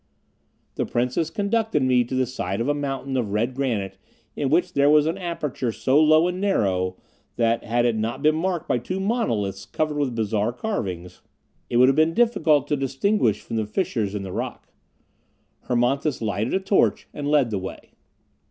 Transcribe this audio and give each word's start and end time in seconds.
The 0.77 0.85
princess 0.87 1.29
conducted 1.29 1.83
me 1.83 2.03
to 2.05 2.15
the 2.15 2.25
side 2.25 2.59
of 2.59 2.67
a 2.67 2.73
mountain 2.73 3.15
of 3.15 3.29
red 3.33 3.53
granite 3.53 3.99
in 4.35 4.49
which 4.49 4.73
there 4.73 4.89
was 4.89 5.05
an 5.05 5.15
aperture 5.15 5.71
so 5.71 6.01
low 6.01 6.27
and 6.27 6.41
narrow 6.41 6.97
that, 7.35 7.63
had 7.63 7.85
it 7.85 7.95
not 7.95 8.23
been 8.23 8.33
marked 8.33 8.67
by 8.67 8.79
two 8.79 8.99
monoliths 8.99 9.63
covered 9.67 9.97
with 9.97 10.15
bizarre 10.15 10.53
carvings, 10.53 11.21
it 11.69 11.77
would 11.77 11.87
have 11.87 11.95
been 11.95 12.15
difficult 12.15 12.67
to 12.69 12.75
distinguish 12.75 13.41
from 13.41 13.57
the 13.57 13.67
fissures 13.67 14.15
in 14.15 14.23
the 14.23 14.31
rock. 14.31 14.73
Hermonthis 15.65 16.19
lighted 16.19 16.55
a 16.55 16.59
torch 16.59 17.07
and 17.13 17.29
led 17.29 17.51
the 17.51 17.59
way. 17.59 17.91